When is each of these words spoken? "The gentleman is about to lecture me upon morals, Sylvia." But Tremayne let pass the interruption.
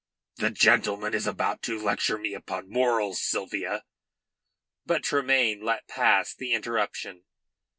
"The 0.37 0.49
gentleman 0.49 1.13
is 1.13 1.27
about 1.27 1.61
to 1.61 1.77
lecture 1.77 2.17
me 2.17 2.33
upon 2.33 2.71
morals, 2.71 3.21
Sylvia." 3.21 3.83
But 4.83 5.03
Tremayne 5.03 5.61
let 5.63 5.87
pass 5.87 6.33
the 6.33 6.53
interruption. 6.53 7.25